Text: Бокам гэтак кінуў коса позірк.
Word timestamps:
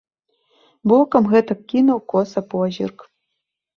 Бокам 0.93 1.23
гэтак 1.35 1.59
кінуў 1.73 1.99
коса 2.15 2.39
позірк. 2.55 2.99